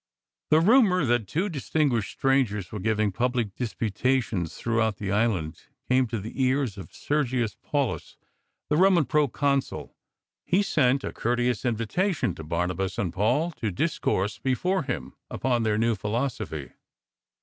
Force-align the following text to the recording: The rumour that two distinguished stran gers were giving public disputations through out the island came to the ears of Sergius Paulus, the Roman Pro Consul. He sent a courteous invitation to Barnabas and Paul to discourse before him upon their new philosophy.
The 0.49 0.59
rumour 0.61 1.05
that 1.05 1.27
two 1.27 1.47
distinguished 1.47 2.13
stran 2.13 2.47
gers 2.47 2.71
were 2.71 2.79
giving 2.79 3.11
public 3.11 3.53
disputations 3.55 4.55
through 4.57 4.81
out 4.81 4.97
the 4.97 5.11
island 5.11 5.61
came 5.87 6.07
to 6.07 6.19
the 6.19 6.41
ears 6.43 6.75
of 6.75 6.91
Sergius 6.91 7.55
Paulus, 7.61 8.17
the 8.67 8.77
Roman 8.77 9.05
Pro 9.05 9.27
Consul. 9.27 9.95
He 10.43 10.63
sent 10.63 11.03
a 11.03 11.13
courteous 11.13 11.65
invitation 11.65 12.33
to 12.33 12.43
Barnabas 12.43 12.97
and 12.97 13.13
Paul 13.13 13.51
to 13.57 13.69
discourse 13.69 14.39
before 14.39 14.81
him 14.81 15.13
upon 15.29 15.61
their 15.61 15.77
new 15.77 15.93
philosophy. 15.93 16.71